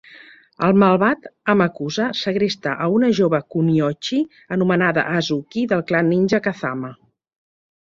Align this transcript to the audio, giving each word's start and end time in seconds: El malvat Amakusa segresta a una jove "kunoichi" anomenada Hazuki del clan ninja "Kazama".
El 0.67 0.77
malvat 0.83 1.27
Amakusa 1.53 2.07
segresta 2.21 2.73
a 2.87 2.87
una 2.95 3.11
jove 3.21 3.41
"kunoichi" 3.57 4.23
anomenada 4.57 5.07
Hazuki 5.13 5.69
del 5.75 5.87
clan 5.93 6.13
ninja 6.17 6.43
"Kazama". 6.51 6.93